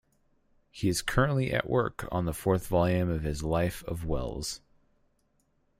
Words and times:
He 0.71 0.89
is 0.89 1.03
currently 1.03 1.53
at 1.53 1.69
work 1.69 2.07
on 2.11 2.25
the 2.25 2.33
fourth 2.33 2.65
volume 2.65 3.07
of 3.07 3.21
his 3.21 3.43
life 3.43 3.83
of 3.83 4.03
Welles. 4.03 4.59